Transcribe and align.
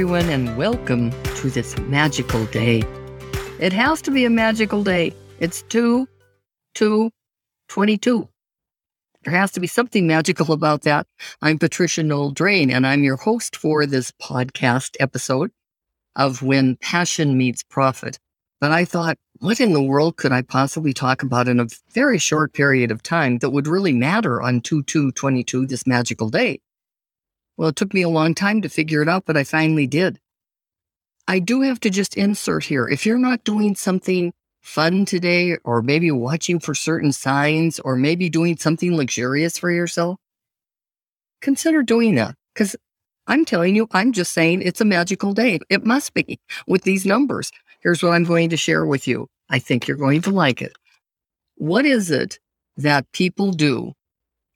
everyone, 0.00 0.30
and 0.30 0.56
welcome 0.56 1.10
to 1.36 1.50
this 1.50 1.76
magical 1.80 2.46
day. 2.46 2.82
It 3.58 3.70
has 3.74 4.00
to 4.00 4.10
be 4.10 4.24
a 4.24 4.30
magical 4.30 4.82
day. 4.82 5.12
It's 5.40 5.60
2 5.64 6.08
2 6.74 7.10
22. 7.68 8.28
There 9.24 9.34
has 9.34 9.52
to 9.52 9.60
be 9.60 9.66
something 9.66 10.06
magical 10.06 10.54
about 10.54 10.84
that. 10.84 11.06
I'm 11.42 11.58
Patricia 11.58 12.02
Noel 12.02 12.30
Drain, 12.30 12.70
and 12.70 12.86
I'm 12.86 13.04
your 13.04 13.18
host 13.18 13.56
for 13.56 13.84
this 13.84 14.10
podcast 14.12 14.96
episode 15.00 15.50
of 16.16 16.40
When 16.40 16.76
Passion 16.76 17.36
Meets 17.36 17.62
Profit. 17.62 18.18
But 18.58 18.70
I 18.70 18.86
thought, 18.86 19.18
what 19.40 19.60
in 19.60 19.74
the 19.74 19.82
world 19.82 20.16
could 20.16 20.32
I 20.32 20.40
possibly 20.40 20.94
talk 20.94 21.22
about 21.22 21.46
in 21.46 21.60
a 21.60 21.68
very 21.92 22.16
short 22.16 22.54
period 22.54 22.90
of 22.90 23.02
time 23.02 23.36
that 23.40 23.50
would 23.50 23.68
really 23.68 23.92
matter 23.92 24.40
on 24.40 24.62
2 24.62 24.82
2 24.84 25.12
22, 25.12 25.66
this 25.66 25.86
magical 25.86 26.30
day? 26.30 26.62
Well, 27.60 27.68
it 27.68 27.76
took 27.76 27.92
me 27.92 28.00
a 28.00 28.08
long 28.08 28.34
time 28.34 28.62
to 28.62 28.70
figure 28.70 29.02
it 29.02 29.08
out, 29.10 29.26
but 29.26 29.36
I 29.36 29.44
finally 29.44 29.86
did. 29.86 30.18
I 31.28 31.40
do 31.40 31.60
have 31.60 31.78
to 31.80 31.90
just 31.90 32.16
insert 32.16 32.64
here 32.64 32.88
if 32.88 33.04
you're 33.04 33.18
not 33.18 33.44
doing 33.44 33.74
something 33.74 34.32
fun 34.62 35.04
today, 35.04 35.58
or 35.62 35.82
maybe 35.82 36.10
watching 36.10 36.58
for 36.58 36.74
certain 36.74 37.12
signs, 37.12 37.78
or 37.78 37.96
maybe 37.96 38.30
doing 38.30 38.56
something 38.56 38.96
luxurious 38.96 39.58
for 39.58 39.70
yourself, 39.70 40.16
consider 41.42 41.82
doing 41.82 42.14
that. 42.14 42.34
Because 42.54 42.76
I'm 43.26 43.44
telling 43.44 43.76
you, 43.76 43.88
I'm 43.92 44.12
just 44.12 44.32
saying 44.32 44.62
it's 44.62 44.80
a 44.80 44.86
magical 44.86 45.34
day. 45.34 45.60
It 45.68 45.84
must 45.84 46.14
be 46.14 46.40
with 46.66 46.84
these 46.84 47.04
numbers. 47.04 47.52
Here's 47.80 48.02
what 48.02 48.14
I'm 48.14 48.24
going 48.24 48.48
to 48.48 48.56
share 48.56 48.86
with 48.86 49.06
you. 49.06 49.28
I 49.50 49.58
think 49.58 49.86
you're 49.86 49.98
going 49.98 50.22
to 50.22 50.30
like 50.30 50.62
it. 50.62 50.72
What 51.56 51.84
is 51.84 52.10
it 52.10 52.38
that 52.78 53.12
people 53.12 53.52
do, 53.52 53.92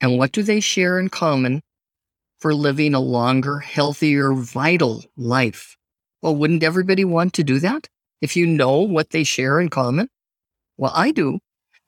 and 0.00 0.18
what 0.18 0.30
do 0.30 0.44
they 0.44 0.60
share 0.60 1.00
in 1.00 1.08
common 1.08 1.62
for 2.42 2.54
living 2.54 2.92
a 2.92 2.98
longer, 2.98 3.60
healthier, 3.60 4.32
vital 4.32 5.04
life. 5.16 5.76
Well, 6.22 6.34
wouldn't 6.34 6.64
everybody 6.64 7.04
want 7.04 7.34
to 7.34 7.44
do 7.44 7.60
that 7.60 7.88
if 8.20 8.34
you 8.36 8.46
know 8.46 8.80
what 8.80 9.10
they 9.10 9.22
share 9.22 9.60
in 9.60 9.68
common? 9.68 10.08
Well, 10.76 10.90
I 10.92 11.12
do. 11.12 11.38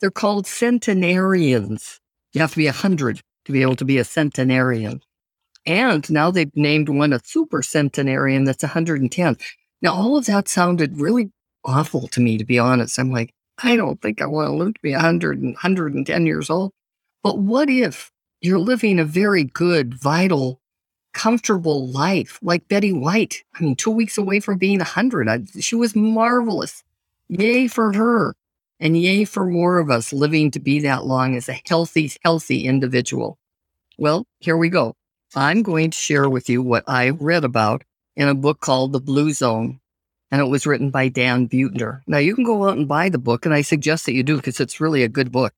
They're 0.00 0.12
called 0.12 0.46
centenarians. 0.46 2.00
You 2.32 2.40
have 2.40 2.52
to 2.52 2.56
be 2.56 2.66
100 2.66 3.20
to 3.46 3.52
be 3.52 3.62
able 3.62 3.74
to 3.74 3.84
be 3.84 3.98
a 3.98 4.04
centenarian. 4.04 5.00
And 5.66 6.08
now 6.08 6.30
they've 6.30 6.54
named 6.54 6.88
one 6.88 7.12
a 7.12 7.20
super 7.24 7.60
centenarian 7.60 8.44
that's 8.44 8.62
110. 8.62 9.36
Now, 9.82 9.92
all 9.92 10.16
of 10.16 10.26
that 10.26 10.46
sounded 10.46 11.00
really 11.00 11.32
awful 11.64 12.06
to 12.08 12.20
me, 12.20 12.38
to 12.38 12.44
be 12.44 12.60
honest. 12.60 12.96
I'm 13.00 13.10
like, 13.10 13.34
I 13.60 13.74
don't 13.74 14.00
think 14.00 14.22
I 14.22 14.26
want 14.26 14.50
to 14.50 14.54
live 14.54 14.74
to 14.74 14.80
be 14.82 14.92
100 14.92 15.38
and 15.38 15.54
110 15.54 16.26
years 16.26 16.48
old. 16.48 16.70
But 17.24 17.38
what 17.38 17.68
if 17.68 18.12
you're 18.40 18.58
living 18.58 18.98
a 18.98 19.04
very 19.04 19.44
good, 19.44 19.94
vital, 19.94 20.60
comfortable 21.12 21.88
life 21.88 22.38
like 22.42 22.68
Betty 22.68 22.92
White. 22.92 23.42
I 23.54 23.62
mean, 23.62 23.76
two 23.76 23.90
weeks 23.90 24.18
away 24.18 24.40
from 24.40 24.58
being 24.58 24.78
100. 24.78 25.28
I, 25.28 25.44
she 25.60 25.76
was 25.76 25.96
marvelous. 25.96 26.82
Yay 27.28 27.68
for 27.68 27.92
her. 27.94 28.34
And 28.80 29.00
yay 29.00 29.24
for 29.24 29.46
more 29.46 29.78
of 29.78 29.90
us 29.90 30.12
living 30.12 30.50
to 30.50 30.60
be 30.60 30.80
that 30.80 31.06
long 31.06 31.36
as 31.36 31.48
a 31.48 31.60
healthy, 31.66 32.12
healthy 32.22 32.66
individual. 32.66 33.38
Well, 33.96 34.26
here 34.40 34.56
we 34.56 34.68
go. 34.68 34.94
I'm 35.34 35.62
going 35.62 35.90
to 35.90 35.98
share 35.98 36.28
with 36.28 36.48
you 36.48 36.62
what 36.62 36.84
I 36.86 37.10
read 37.10 37.44
about 37.44 37.84
in 38.16 38.28
a 38.28 38.34
book 38.34 38.60
called 38.60 38.92
The 38.92 39.00
Blue 39.00 39.32
Zone. 39.32 39.80
And 40.30 40.40
it 40.40 40.46
was 40.46 40.66
written 40.66 40.90
by 40.90 41.08
Dan 41.08 41.48
Buettner. 41.48 42.00
Now, 42.06 42.18
you 42.18 42.34
can 42.34 42.44
go 42.44 42.68
out 42.68 42.76
and 42.76 42.88
buy 42.88 43.08
the 43.08 43.18
book, 43.18 43.46
and 43.46 43.54
I 43.54 43.62
suggest 43.62 44.06
that 44.06 44.14
you 44.14 44.24
do 44.24 44.36
because 44.36 44.58
it's 44.58 44.80
really 44.80 45.04
a 45.04 45.08
good 45.08 45.30
book. 45.30 45.52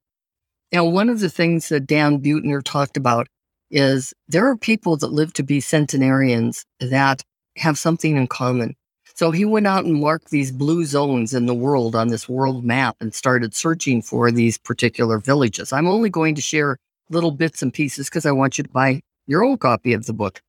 Now, 0.72 0.84
one 0.84 1.09
of 1.09 1.20
the 1.20 1.31
things 1.31 1.69
that 1.69 1.86
Dan 1.86 2.20
Buettner 2.20 2.63
talked 2.63 2.96
about 2.96 3.29
is 3.70 4.13
there 4.29 4.46
are 4.46 4.57
people 4.57 4.96
that 4.96 5.13
live 5.13 5.33
to 5.35 5.42
be 5.42 5.61
centenarians 5.61 6.64
that 6.80 7.23
have 7.57 7.79
something 7.79 8.17
in 8.17 8.27
common. 8.27 8.74
So 9.14 9.30
he 9.30 9.45
went 9.45 9.67
out 9.67 9.85
and 9.85 9.95
marked 9.95 10.30
these 10.30 10.52
blue 10.52 10.85
zones 10.85 11.33
in 11.33 11.46
the 11.46 11.55
world 11.55 11.95
on 11.95 12.08
this 12.08 12.29
world 12.29 12.64
map 12.64 12.96
and 13.01 13.14
started 13.14 13.55
searching 13.55 14.02
for 14.02 14.30
these 14.30 14.58
particular 14.58 15.18
villages. 15.18 15.73
I'm 15.73 15.86
only 15.86 16.11
going 16.11 16.35
to 16.35 16.42
share 16.42 16.77
little 17.08 17.30
bits 17.30 17.63
and 17.63 17.73
pieces 17.73 18.08
because 18.08 18.27
I 18.27 18.33
want 18.33 18.58
you 18.58 18.64
to 18.64 18.70
buy 18.70 19.01
your 19.27 19.45
own 19.45 19.57
copy 19.57 19.92
of 19.95 20.07
the 20.07 20.13
book. 20.13 20.42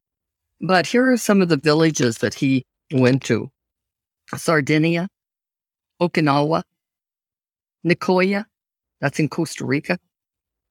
But 0.59 0.87
here 0.87 1.09
are 1.11 1.17
some 1.17 1.41
of 1.41 1.49
the 1.49 1.57
villages 1.57 2.17
that 2.17 2.33
he 2.33 2.65
went 2.91 3.23
to 3.25 3.49
Sardinia, 4.35 5.07
Okinawa, 6.01 6.63
Nicoya, 7.85 8.45
that's 8.99 9.19
in 9.19 9.29
Costa 9.29 9.65
Rica, 9.65 9.97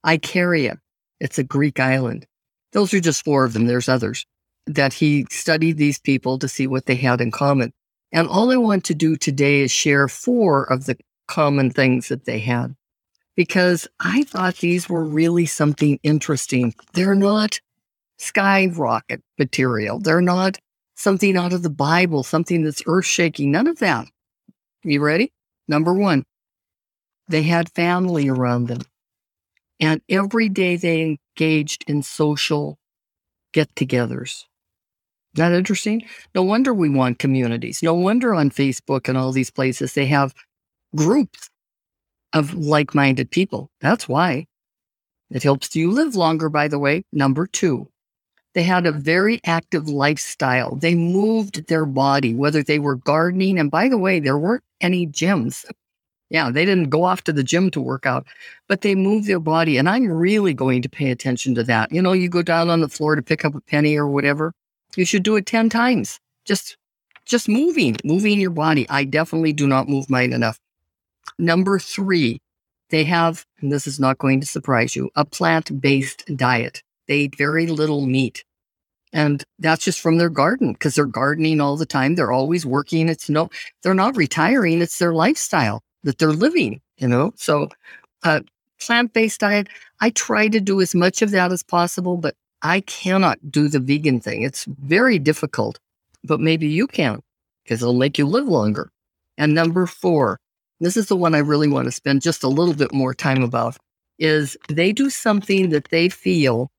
Icaria. 0.04 0.78
It's 1.20 1.38
a 1.38 1.44
Greek 1.44 1.80
island. 1.80 2.26
Those 2.72 2.92
are 2.92 3.00
just 3.00 3.24
four 3.24 3.44
of 3.44 3.52
them. 3.52 3.66
There's 3.66 3.88
others 3.88 4.26
that 4.66 4.92
he 4.92 5.26
studied 5.30 5.78
these 5.78 5.98
people 5.98 6.38
to 6.38 6.48
see 6.48 6.66
what 6.66 6.86
they 6.86 6.96
had 6.96 7.20
in 7.20 7.30
common. 7.30 7.72
And 8.12 8.28
all 8.28 8.50
I 8.50 8.56
want 8.56 8.84
to 8.84 8.94
do 8.94 9.16
today 9.16 9.60
is 9.60 9.70
share 9.70 10.08
four 10.08 10.64
of 10.64 10.86
the 10.86 10.96
common 11.28 11.70
things 11.70 12.08
that 12.08 12.24
they 12.24 12.38
had 12.38 12.74
because 13.36 13.86
I 14.00 14.24
thought 14.24 14.56
these 14.56 14.88
were 14.88 15.04
really 15.04 15.46
something 15.46 15.98
interesting. 16.02 16.74
They're 16.94 17.14
not 17.14 17.60
skyrocket 18.18 19.22
material. 19.38 20.00
They're 20.00 20.22
not 20.22 20.58
something 20.94 21.36
out 21.36 21.52
of 21.52 21.62
the 21.62 21.70
Bible, 21.70 22.22
something 22.22 22.64
that's 22.64 22.82
earth 22.86 23.04
shaking. 23.04 23.52
None 23.52 23.66
of 23.66 23.78
that. 23.78 24.06
You 24.82 25.02
ready? 25.02 25.32
Number 25.68 25.92
one, 25.92 26.24
they 27.28 27.42
had 27.42 27.70
family 27.72 28.28
around 28.28 28.68
them. 28.68 28.80
And 29.81 30.00
every 30.09 30.48
day 30.48 30.76
they 30.76 31.19
engaged 31.38 31.84
in 31.87 32.03
social 32.03 32.78
get 33.53 33.75
togethers. 33.75 34.44
That 35.34 35.53
interesting? 35.53 36.03
No 36.34 36.42
wonder 36.42 36.72
we 36.72 36.88
want 36.88 37.19
communities. 37.19 37.82
No 37.82 37.94
wonder 37.94 38.34
on 38.34 38.50
Facebook 38.50 39.09
and 39.09 39.19
all 39.19 39.32
these 39.32 39.50
places 39.50 39.92
they 39.92 40.06
have 40.06 40.34
groups 40.94 41.50
of 42.32 42.54
like 42.54 42.94
minded 42.94 43.31
people. 43.31 43.70
That's 43.81 44.09
why. 44.09 44.47
It 45.31 45.42
helps 45.42 45.75
you 45.75 45.91
live 45.91 46.14
longer, 46.14 46.48
by 46.48 46.69
the 46.69 46.78
way. 46.78 47.03
Number 47.12 47.47
two, 47.47 47.88
they 48.54 48.62
had 48.62 48.87
a 48.87 48.93
very 48.93 49.41
active 49.44 49.88
lifestyle. 49.88 50.76
They 50.76 50.94
moved 50.94 51.69
their 51.69 51.84
body, 51.84 52.34
whether 52.34 52.62
they 52.62 52.78
were 52.78 52.97
gardening. 52.97 53.58
And 53.58 53.70
by 53.70 53.88
the 53.88 53.98
way, 53.98 54.20
there 54.20 54.38
weren't 54.38 54.64
any 54.81 55.06
gyms. 55.06 55.64
Yeah, 56.28 56.50
they 56.50 56.64
didn't 56.64 56.91
go 56.91 57.04
off 57.04 57.22
to 57.25 57.32
the 57.32 57.44
gym 57.44 57.70
to 57.70 57.81
work 57.81 58.04
out, 58.04 58.26
but 58.69 58.81
they 58.81 58.94
move 58.94 59.26
their 59.26 59.38
body. 59.38 59.78
And 59.78 59.88
I'm 59.88 60.09
really 60.09 60.54
going 60.54 60.82
to 60.82 60.88
pay 60.88 61.10
attention 61.10 61.54
to 61.54 61.62
that. 61.64 61.92
You 61.92 62.03
know, 62.03 62.12
you 62.12 62.28
go 62.28 62.42
down 62.42 62.69
on 62.69 62.81
the 62.81 62.88
floor 62.88 63.14
to 63.14 63.22
pick 63.22 63.44
up 63.44 63.54
a 63.54 63.60
penny 63.60 63.97
or 63.97 64.09
whatever, 64.09 64.53
you 64.97 65.04
should 65.04 65.22
do 65.22 65.37
it 65.37 65.47
10 65.47 65.69
times. 65.69 66.19
Just 66.44 66.76
just 67.25 67.48
moving, 67.48 67.97
moving 68.04 68.41
your 68.41 68.50
body. 68.50 68.88
I 68.88 69.03
definitely 69.03 69.53
do 69.53 69.66
not 69.66 69.88
move 69.88 70.09
mine 70.09 70.32
enough. 70.32 70.60
Number 71.38 71.81
three, 71.81 72.41
they 72.91 73.03
have, 73.04 73.44
and 73.60 73.72
this 73.72 73.88
is 73.88 73.98
not 73.98 74.19
going 74.19 74.41
to 74.41 74.47
surprise 74.47 74.94
you, 74.94 75.10
a 75.16 75.25
plant 75.25 75.81
based 75.81 76.25
diet. 76.37 76.82
They 77.08 77.19
eat 77.19 77.37
very 77.37 77.66
little 77.66 78.06
meat. 78.06 78.44
And 79.12 79.43
that's 79.58 79.84
just 79.84 80.00
from 80.00 80.19
their 80.19 80.31
garden 80.31 80.72
because 80.72 80.94
they're 80.94 81.04
gardening 81.04 81.60
all 81.60 81.76
the 81.76 81.87
time. 81.87 82.14
They're 82.14 82.32
always 82.32 82.64
working. 82.64 83.08
It's 83.08 83.28
no, 83.28 83.50
they're 83.82 83.94
not 83.94 84.16
retiring. 84.16 84.81
It's 84.81 84.98
their 84.98 85.12
lifestyle 85.14 85.82
that 86.06 86.19
they're 86.19 86.33
living, 86.33 86.81
you 86.97 87.09
know? 87.09 87.33
So, 87.37 87.69
uh, 88.22 88.41
plant 88.81 89.12
based 89.12 89.41
diet, 89.41 89.69
I 90.00 90.11
try 90.11 90.49
to 90.49 90.61
do 90.61 90.81
as 90.81 90.94
much 90.94 91.21
of 91.21 91.33
that 91.33 91.53
as 91.53 91.62
possible, 91.62 92.17
but 92.17 92.34
I 92.62 92.81
cannot 92.81 93.50
do 93.50 93.69
the 93.69 93.81
vegan 93.81 94.21
thing. 94.21 94.43
It's 94.43 94.65
very 94.65 95.19
difficult, 95.19 95.78
but 96.25 96.41
maybe 96.41 96.69
you 96.69 96.87
can 96.87 97.21
because 97.65 97.83
it'll 97.83 97.94
make 97.94 98.17
you 98.17 98.27
live 98.27 98.47
longer. 98.47 98.91
And 99.37 99.55
number 99.55 99.87
four, 99.87 100.38
this 100.81 100.97
is 100.97 101.06
the 101.06 101.17
one 101.17 101.35
I 101.35 101.38
really 101.38 101.69
want 101.69 101.87
to 101.87 101.93
spend 101.93 102.23
just 102.23 102.44
a 102.44 102.49
little 102.49 102.75
bit 102.75 102.93
more 102.93 103.12
time 103.12 103.43
about, 103.43 103.76
is 104.19 104.56
they 104.69 104.93
do 104.93 105.11
something 105.11 105.70
that 105.70 105.88
they 105.91 106.09
feel 106.09 106.70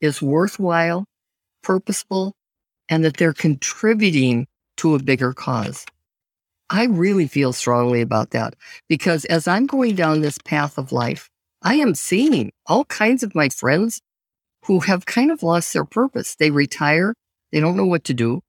is 0.00 0.20
worthwhile, 0.20 1.04
purposeful, 1.62 2.34
and 2.88 3.04
that 3.04 3.16
they're 3.16 3.32
contributing 3.32 4.46
to 4.78 4.94
a 4.94 4.98
bigger 4.98 5.32
cause. 5.32 5.86
I 6.70 6.84
really 6.84 7.26
feel 7.26 7.52
strongly 7.52 8.00
about 8.00 8.30
that 8.30 8.54
because 8.88 9.24
as 9.24 9.48
I'm 9.48 9.66
going 9.66 9.96
down 9.96 10.20
this 10.20 10.38
path 10.38 10.78
of 10.78 10.92
life, 10.92 11.28
I 11.62 11.74
am 11.74 11.96
seeing 11.96 12.52
all 12.66 12.84
kinds 12.84 13.24
of 13.24 13.34
my 13.34 13.48
friends 13.48 14.00
who 14.66 14.78
have 14.80 15.04
kind 15.04 15.32
of 15.32 15.42
lost 15.42 15.72
their 15.72 15.84
purpose. 15.84 16.36
They 16.36 16.52
retire, 16.52 17.14
they 17.50 17.58
don't 17.58 17.76
know 17.76 17.86
what 17.86 18.04
to 18.04 18.14
do. 18.14 18.42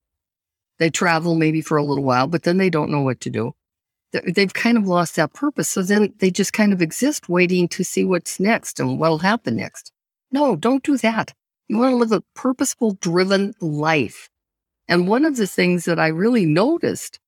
They 0.77 0.91
travel 0.91 1.33
maybe 1.33 1.61
for 1.61 1.77
a 1.77 1.83
little 1.83 2.03
while, 2.03 2.27
but 2.27 2.43
then 2.43 2.57
they 2.57 2.69
don't 2.69 2.91
know 2.91 3.01
what 3.01 3.21
to 3.21 3.31
do. 3.31 3.53
They've 4.11 4.53
kind 4.53 4.77
of 4.77 4.85
lost 4.85 5.15
that 5.15 5.33
purpose. 5.33 5.69
So 5.69 5.81
then 5.81 6.13
they 6.19 6.29
just 6.29 6.53
kind 6.53 6.73
of 6.73 6.81
exist 6.81 7.27
waiting 7.27 7.67
to 7.69 7.83
see 7.83 8.05
what's 8.05 8.39
next 8.39 8.79
and 8.79 8.99
what'll 8.99 9.19
happen 9.19 9.55
next. 9.55 9.91
No, 10.31 10.55
don't 10.55 10.83
do 10.83 10.97
that. 10.97 11.33
You 11.67 11.77
want 11.77 11.93
to 11.93 11.95
live 11.95 12.11
a 12.11 12.23
purposeful, 12.35 12.97
driven 13.01 13.55
life. 13.61 14.29
And 14.87 15.07
one 15.07 15.25
of 15.25 15.37
the 15.37 15.47
things 15.47 15.85
that 15.85 15.99
I 15.99 16.07
really 16.07 16.45
noticed 16.45 17.19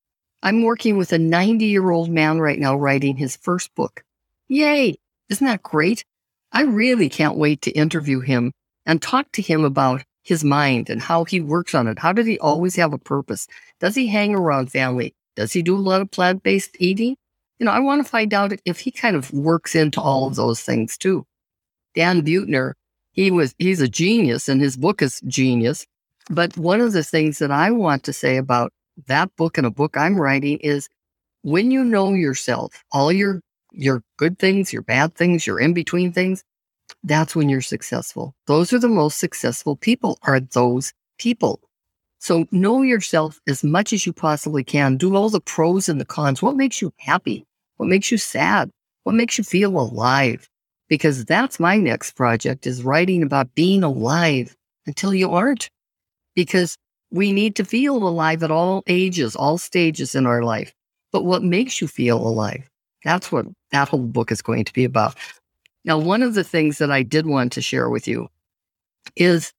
I'm 0.43 0.61
working 0.61 0.97
with 0.97 1.13
a 1.13 1.17
90 1.17 1.65
year 1.65 1.89
old 1.89 2.09
man 2.09 2.39
right 2.39 2.59
now 2.59 2.75
writing 2.75 3.15
his 3.15 3.37
first 3.37 3.73
book. 3.75 4.03
Yay! 4.49 4.97
Isn't 5.29 5.47
that 5.47 5.63
great? 5.63 6.03
I 6.51 6.63
really 6.63 7.07
can't 7.07 7.37
wait 7.37 7.61
to 7.61 7.71
interview 7.71 8.19
him 8.19 8.51
and 8.85 9.01
talk 9.01 9.31
to 9.31 9.41
him 9.41 9.63
about 9.63 10.03
his 10.21 10.43
mind 10.43 10.89
and 10.89 11.01
how 11.01 11.23
he 11.23 11.39
works 11.39 11.73
on 11.73 11.87
it. 11.87 11.97
How 11.97 12.11
does 12.11 12.27
he 12.27 12.37
always 12.39 12.75
have 12.75 12.91
a 12.91 12.97
purpose? 12.97 13.47
Does 13.79 13.95
he 13.95 14.07
hang 14.07 14.35
around 14.35 14.69
family? 14.69 15.15
Does 15.37 15.53
he 15.53 15.61
do 15.61 15.77
a 15.77 15.77
lot 15.77 16.01
of 16.01 16.11
plant 16.11 16.43
based 16.43 16.75
eating? 16.77 17.15
You 17.57 17.65
know, 17.65 17.71
I 17.71 17.79
want 17.79 18.03
to 18.03 18.09
find 18.09 18.33
out 18.33 18.51
if 18.65 18.81
he 18.81 18.91
kind 18.91 19.15
of 19.15 19.31
works 19.31 19.75
into 19.75 20.01
all 20.01 20.27
of 20.27 20.35
those 20.35 20.59
things 20.61 20.97
too. 20.97 21.25
Dan 21.95 22.21
Buettner, 22.21 22.73
he 23.13 23.31
was 23.31 23.55
he's 23.59 23.79
a 23.79 23.87
genius 23.87 24.49
and 24.49 24.59
his 24.59 24.75
book 24.75 25.01
is 25.01 25.21
genius. 25.25 25.85
But 26.29 26.57
one 26.57 26.81
of 26.81 26.91
the 26.91 27.03
things 27.03 27.39
that 27.39 27.51
I 27.51 27.71
want 27.71 28.03
to 28.03 28.13
say 28.13 28.35
about 28.35 28.73
that 29.07 29.35
book 29.35 29.57
and 29.57 29.67
a 29.67 29.71
book 29.71 29.97
I'm 29.97 30.19
writing 30.19 30.57
is 30.59 30.89
when 31.41 31.71
you 31.71 31.83
know 31.83 32.13
yourself, 32.13 32.83
all 32.91 33.11
your 33.11 33.41
your 33.71 34.03
good 34.17 34.37
things, 34.37 34.71
your 34.71 34.83
bad 34.83 35.15
things, 35.15 35.47
your 35.47 35.59
in 35.59 35.73
between 35.73 36.11
things, 36.13 36.43
that's 37.03 37.35
when 37.35 37.49
you're 37.49 37.61
successful. 37.61 38.35
Those 38.47 38.71
are 38.71 38.79
the 38.79 38.87
most 38.87 39.19
successful 39.19 39.75
people 39.75 40.19
are 40.23 40.39
those 40.39 40.93
people. 41.17 41.59
So 42.19 42.45
know 42.51 42.81
yourself 42.83 43.41
as 43.47 43.63
much 43.63 43.91
as 43.91 44.05
you 44.05 44.13
possibly 44.13 44.63
can. 44.63 44.95
Do 44.95 45.15
all 45.15 45.29
the 45.29 45.41
pros 45.41 45.89
and 45.89 45.99
the 45.99 46.05
cons. 46.05 46.41
What 46.41 46.55
makes 46.55 46.81
you 46.81 46.93
happy? 46.97 47.45
What 47.77 47.89
makes 47.89 48.11
you 48.11 48.17
sad? 48.17 48.69
What 49.03 49.15
makes 49.15 49.37
you 49.37 49.43
feel 49.43 49.77
alive? 49.77 50.47
Because 50.87 51.25
that's 51.25 51.59
my 51.59 51.77
next 51.77 52.11
project 52.11 52.65
is 52.65 52.83
writing 52.83 53.23
about 53.23 53.55
being 53.55 53.83
alive 53.83 54.55
until 54.85 55.13
you 55.13 55.31
aren't. 55.31 55.69
Because 56.35 56.77
we 57.13 57.31
need 57.31 57.55
to 57.55 57.63
feel 57.63 57.95
alive 57.95 58.41
at 58.41 58.49
all 58.49 58.83
ages, 58.87 59.35
all 59.35 59.59
stages 59.59 60.15
in 60.15 60.25
our 60.25 60.43
life. 60.43 60.73
But 61.11 61.23
what 61.23 61.43
makes 61.43 61.79
you 61.79 61.87
feel 61.87 62.17
alive? 62.17 62.67
That's 63.05 63.31
what 63.31 63.45
that 63.71 63.87
whole 63.87 64.01
book 64.01 64.31
is 64.31 64.41
going 64.41 64.65
to 64.65 64.73
be 64.73 64.83
about. 64.83 65.15
Now, 65.85 65.99
one 65.99 66.23
of 66.23 66.33
the 66.33 66.43
things 66.43 66.79
that 66.79 66.89
I 66.89 67.03
did 67.03 67.27
want 67.27 67.51
to 67.53 67.61
share 67.61 67.87
with 67.87 68.07
you 68.07 68.29
is 69.15 69.53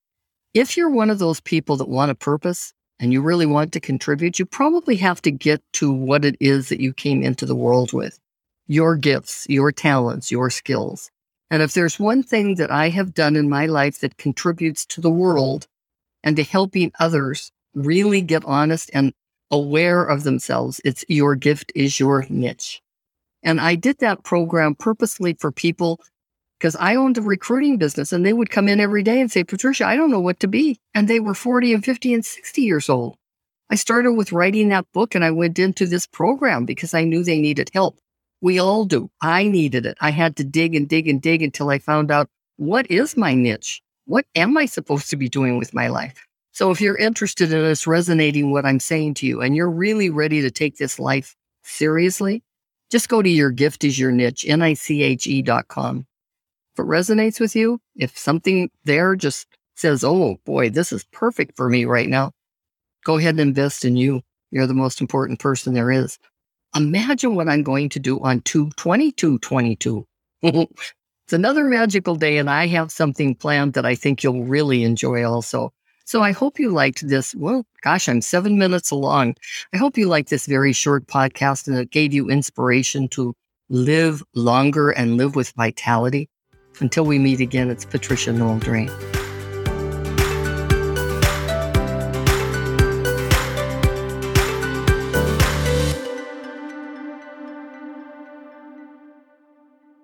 if 0.53 0.77
you're 0.77 0.91
one 0.91 1.11
of 1.11 1.21
those 1.21 1.41
people 1.41 1.77
that 1.77 1.89
want 1.89 2.11
a 2.11 2.17
purpose 2.17 2.73
and 2.99 3.13
you 3.13 3.23
really 3.23 3.47
want 3.47 3.73
to 3.73 3.81
contribute, 3.81 4.41
you 4.41 4.47
probably 4.47 4.97
have 4.97 5.23
to 5.23 5.31
get 5.31 5.63
to 5.75 5.93
what 5.93 6.25
it 6.25 6.37
is 6.41 6.71
that 6.71 6.81
you 6.81 6.93
came 6.93 7.23
into 7.23 7.47
the 7.47 7.55
world 7.55 7.93
with 7.93 8.19
your 8.67 8.97
gifts, 8.97 9.47
your 9.49 9.71
talents, 9.71 10.33
your 10.33 10.51
skills. 10.51 11.09
And 11.51 11.63
if 11.63 11.75
there's 11.75 12.01
one 12.01 12.25
thing 12.25 12.57
that 12.57 12.73
I 12.73 12.89
have 12.89 13.15
done 13.15 13.37
in 13.37 13.49
my 13.49 13.67
life 13.67 14.01
that 14.01 14.17
contributes 14.17 14.85
to 14.87 15.01
the 15.01 15.11
world 15.11 15.69
and 16.25 16.35
to 16.37 16.43
helping 16.43 16.91
others 16.99 17.53
really 17.75 18.23
get 18.23 18.45
honest 18.45 18.91
and 18.93 19.13
aware 19.53 20.05
of 20.05 20.25
themselves, 20.25 20.81
it's 20.85 21.05
your 21.09 21.37
gift 21.37 21.71
is 21.77 22.01
your 22.01 22.27
niche. 22.29 22.81
And 23.45 23.61
I 23.61 23.77
did 23.77 23.99
that 23.99 24.25
program 24.25 24.75
purposely 24.75 25.35
for 25.35 25.53
people 25.53 26.01
because 26.59 26.75
I 26.77 26.97
owned 26.97 27.19
a 27.19 27.23
recruiting 27.23 27.77
business 27.77 28.11
and 28.11 28.25
they 28.25 28.33
would 28.33 28.51
come 28.51 28.69
in 28.69 28.81
every 28.81 29.03
day 29.03 29.21
and 29.21 29.31
say, 29.31 29.45
Patricia, 29.45 29.87
I 29.87 29.97
don't 29.97 30.11
know 30.11 30.21
what 30.21 30.41
to 30.41 30.49
be. 30.49 30.79
And 30.95 31.07
they 31.07 31.21
were 31.21 31.35
40 31.35 31.75
and 31.75 31.85
50 31.85 32.15
and 32.15 32.25
60 32.25 32.63
years 32.63 32.89
old. 32.89 33.17
I 33.71 33.75
started 33.75 34.13
with 34.13 34.33
writing 34.33 34.71
that 34.71 34.91
book 34.93 35.15
and 35.15 35.25
I 35.25 35.31
went 35.31 35.59
into 35.59 35.87
this 35.87 36.07
program 36.07 36.65
because 36.65 36.95
I 36.95 37.05
knew 37.05 37.23
they 37.23 37.41
needed 37.41 37.71
help. 37.75 37.99
We 38.41 38.59
all 38.59 38.87
do. 38.87 39.11
I 39.21 39.49
needed 39.49 39.85
it. 39.85 39.99
I 40.01 40.11
had 40.11 40.37
to 40.37 40.45
dig 40.45 40.75
and 40.75 40.89
dig 40.89 41.07
and 41.07 41.21
dig 41.21 41.43
until 41.43 41.69
I 41.69 41.79
found 41.79 42.11
out 42.11 42.29
what 42.57 42.91
is 42.91 43.17
my 43.17 43.35
niche? 43.35 43.83
What 44.07 44.27
am 44.35 44.57
I 44.57 44.67
supposed 44.67 45.11
to 45.11 45.17
be 45.17 45.29
doing 45.29 45.59
with 45.59 45.75
my 45.75 45.89
life? 45.89 46.27
So 46.53 46.71
if 46.71 46.81
you're 46.81 46.97
interested 46.97 47.53
in 47.53 47.63
this 47.63 47.87
resonating 47.87 48.51
what 48.53 48.65
I'm 48.65 48.81
saying 48.81 49.15
to 49.15 49.27
you 49.27 49.41
and 49.41 49.57
you're 49.57 49.71
really 49.71 50.11
ready 50.11 50.41
to 50.43 50.51
take 50.51 50.77
this 50.77 50.99
life 50.99 51.35
seriously, 51.63 52.43
just 52.91 53.09
go 53.09 53.23
to 53.23 53.29
your 53.29 53.51
gift 53.51 53.83
is 53.83 53.99
your 53.99 54.13
niche, 54.13 54.45
N-I-C-H-E 54.47 55.43
dot 55.43 55.69
com 55.69 56.07
if 56.75 56.81
it 56.81 56.87
resonates 56.89 57.39
with 57.39 57.55
you, 57.55 57.81
if 57.95 58.19
something 58.19 58.69
there 58.85 59.15
just 59.15 59.47
says, 59.77 60.03
oh 60.03 60.39
boy, 60.45 60.71
this 60.71 60.93
is 60.93 61.05
perfect 61.13 61.57
for 61.57 61.69
me 61.69 61.85
right 61.85 62.09
now, 62.09 62.33
go 63.05 63.17
ahead 63.17 63.35
and 63.35 63.41
invest 63.41 63.85
in 63.85 63.97
you. 63.97 64.23
You're 64.51 64.67
the 64.67 64.75
most 64.75 65.01
important 65.01 65.39
person 65.39 65.75
there 65.75 65.93
is. 65.93 66.19
Imagine 66.75 67.37
what 67.37 67.49
I'm 67.49 67.63
going 67.63 67.89
to 67.91 68.01
do 68.01 68.19
on 68.21 68.41
22222. 68.41 70.05
it's 71.25 71.33
another 71.33 71.65
magical 71.65 72.17
day, 72.17 72.37
and 72.37 72.51
I 72.51 72.67
have 72.67 72.93
something 72.93 73.35
planned 73.35 73.73
that 73.75 73.87
I 73.87 73.95
think 73.95 74.23
you'll 74.23 74.45
really 74.45 74.85
enjoy 74.85 75.25
also. 75.25 75.73
So 76.05 76.23
I 76.23 76.33
hope 76.33 76.59
you 76.59 76.71
liked 76.71 77.09
this. 77.09 77.35
Well, 77.35 77.65
gosh, 77.83 78.11
I'm 78.11 78.21
seven 78.21 78.59
minutes 78.59 78.91
along. 78.91 79.37
I 79.73 79.79
hope 79.79 79.97
you 79.97 80.07
liked 80.07 80.29
this 80.29 80.45
very 80.45 80.75
short 80.75 81.07
podcast 81.07 81.67
and 81.67 81.79
it 81.79 81.91
gave 81.91 82.13
you 82.13 82.29
inspiration 82.29 83.09
to 83.09 83.35
live 83.71 84.23
longer 84.35 84.91
and 84.91 85.17
live 85.17 85.35
with 85.35 85.53
vitality. 85.53 86.29
Until 86.81 87.07
we 87.07 87.19
meet 87.19 87.41
again, 87.41 87.71
it's 87.71 87.87
Patricia 87.87 88.33
Noel 88.33 88.59
Drain. 88.59 88.91